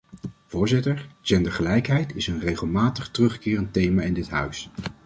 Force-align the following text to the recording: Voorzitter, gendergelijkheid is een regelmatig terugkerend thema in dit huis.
Voorzitter, 0.47 1.07
gendergelijkheid 1.21 2.15
is 2.15 2.27
een 2.27 2.39
regelmatig 2.39 3.11
terugkerend 3.11 3.73
thema 3.73 4.01
in 4.01 4.13
dit 4.13 4.29
huis. 4.29 4.69